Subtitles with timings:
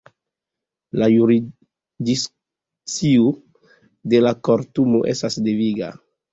[1.01, 3.29] La jurisdikcio
[4.15, 5.95] de la Kortumo estas deviga.